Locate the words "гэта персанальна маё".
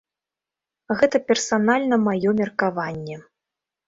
1.01-2.33